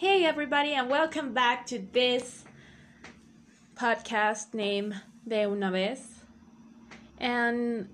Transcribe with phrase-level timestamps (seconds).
[0.00, 2.44] Hey, everybody, and welcome back to this
[3.74, 4.94] podcast named
[5.26, 6.00] De Una Vez.
[7.18, 7.88] And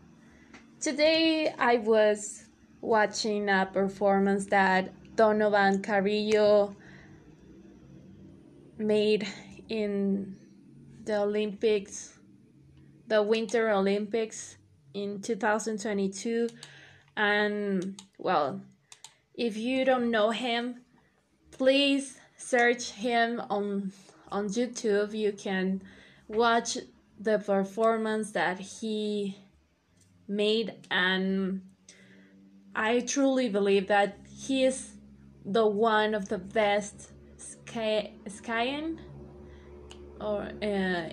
[0.80, 2.44] today I was
[2.82, 6.76] watching a performance that Donovan Carrillo
[8.76, 9.26] made
[9.70, 10.36] in
[11.06, 12.18] the Olympics,
[13.06, 14.58] the Winter Olympics
[14.92, 16.50] in 2022.
[17.16, 18.60] And well,
[19.34, 20.83] if you don't know him,
[21.58, 23.92] please search him on
[24.30, 25.16] on YouTube.
[25.16, 25.82] You can
[26.28, 26.78] watch
[27.18, 29.36] the performance that he
[30.26, 31.62] made and
[32.74, 34.94] I truly believe that he is
[35.44, 38.98] the one of the best sky, skiing
[40.20, 41.10] or uh,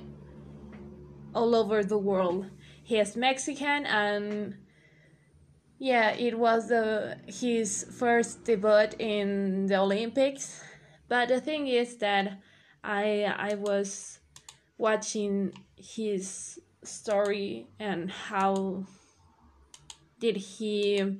[1.35, 2.47] all over the world.
[2.83, 4.55] He is Mexican and
[5.81, 10.61] yeah, it was the his first debut in the Olympics.
[11.09, 12.37] But the thing is that
[12.83, 14.19] I I was
[14.77, 18.85] watching his story and how
[20.19, 21.17] did he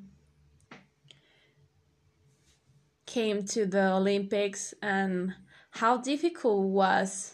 [3.08, 5.34] came to the Olympics and
[5.72, 7.34] how difficult was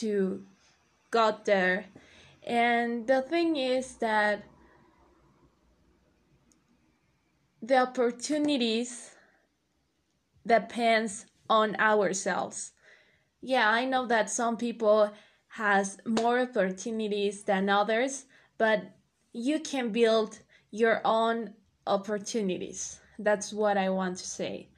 [0.00, 0.42] to
[1.12, 1.86] got there.
[2.42, 4.42] And the thing is that
[7.66, 9.12] the opportunities
[10.46, 12.72] depends on ourselves.
[13.40, 15.10] Yeah i know that some people
[15.48, 18.26] has more opportunities than others
[18.58, 18.82] but
[19.32, 20.38] you can build
[20.70, 21.54] your own
[21.86, 23.00] opportunities.
[23.18, 24.68] That's what i want to say.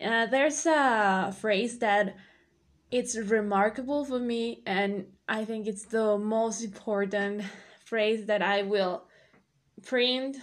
[0.00, 2.16] Uh, there's a phrase that
[2.90, 7.42] it's remarkable for me and i think it's the most important
[7.84, 9.04] phrase that i will
[9.82, 10.36] print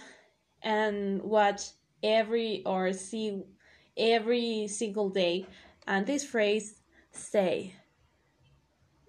[0.62, 1.62] and watch
[2.02, 3.42] every or see
[3.96, 5.46] every single day
[5.86, 7.74] and this phrase say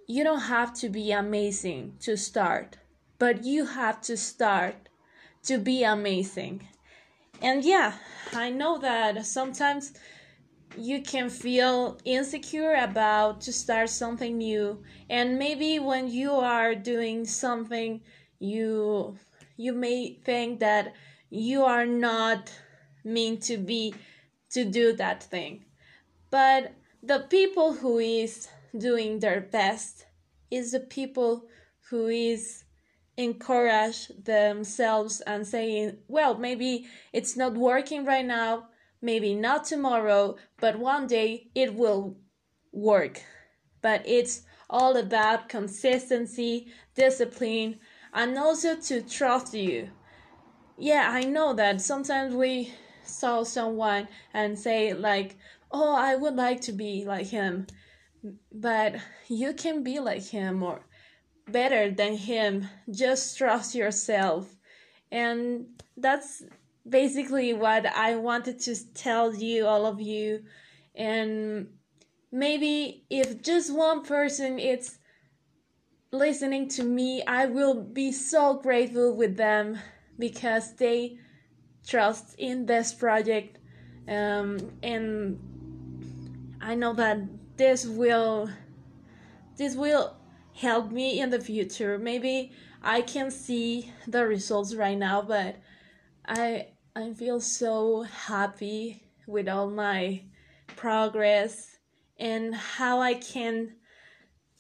[0.08, 2.78] you don't have to be amazing to start
[3.20, 4.90] but you have to start
[5.44, 6.68] to be amazing.
[7.42, 7.94] And yeah
[8.34, 9.94] i know that sometimes
[10.78, 17.26] you can feel insecure about to start something new and maybe when you are doing
[17.26, 18.02] something
[18.40, 19.18] you
[19.58, 20.94] you may think that
[21.30, 22.52] you are not
[23.04, 23.94] meant to be
[24.52, 25.66] to do that thing.
[26.32, 28.48] But the people who is
[28.78, 30.06] doing their best
[30.52, 31.46] is the people
[31.90, 32.64] who is
[33.18, 38.66] encourage themselves and saying well maybe it's not working right now
[39.02, 42.16] maybe not tomorrow but one day it will
[42.72, 43.22] work.
[43.82, 47.80] But it's all about consistency discipline
[48.14, 49.90] and also to trust you
[50.80, 52.74] yeah i know that sometimes we
[53.04, 55.38] saw someone and say like
[55.72, 57.66] oh i would like to be like him
[58.52, 58.96] but
[59.28, 60.82] you can be like him or
[61.52, 62.68] better than him.
[62.90, 64.56] Just trust yourself.
[65.12, 65.68] And
[65.98, 66.44] that's
[66.88, 70.44] basically what i wanted to tell you all of you.
[70.96, 71.68] And
[72.32, 74.98] maybe if just one person is
[76.12, 79.78] listening to me i will be so grateful with them
[80.20, 81.18] because they
[81.88, 83.58] trust in this project
[84.08, 85.40] um, and
[86.62, 87.18] i know that
[87.58, 88.50] this will
[89.58, 90.16] this will
[90.54, 91.98] help me in the future.
[91.98, 95.58] Maybe i can see the results right now but
[96.26, 100.22] i i feel so happy with all my
[100.78, 101.78] progress
[102.18, 103.76] and how i can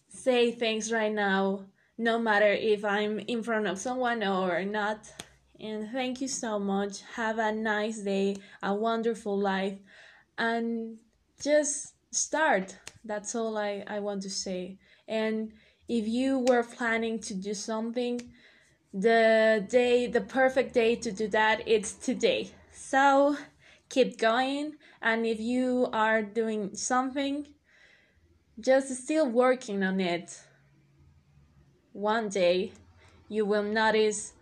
[0.09, 1.63] say things right now
[1.97, 5.09] no matter if i'm in front of someone or not
[5.59, 7.01] and thank you so much.
[7.15, 9.77] Have a nice day, a wonderful life,
[10.37, 10.97] and
[11.41, 12.77] just start.
[13.03, 14.77] That's all I, I want to say.
[15.07, 15.51] And
[15.87, 18.31] if you were planning to do something,
[18.93, 22.51] the day, the perfect day to do that, it's today.
[22.71, 23.37] So
[23.89, 24.75] keep going.
[25.01, 27.47] And if you are doing something,
[28.59, 30.39] just still working on it.
[31.93, 32.71] One day
[33.27, 34.33] you will notice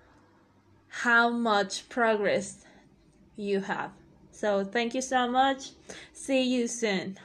[1.03, 2.65] how much progress
[3.35, 3.91] you have.
[4.31, 5.71] So, thank you so much.
[6.13, 7.17] See you soon.